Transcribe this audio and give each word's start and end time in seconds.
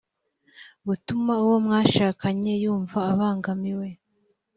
gutuma 0.87 1.33
uwo 1.45 1.57
mwashakanye 1.65 2.51
yumva 2.63 2.99
abangamiwe 3.11 3.87